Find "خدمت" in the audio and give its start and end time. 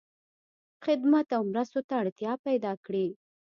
0.85-1.27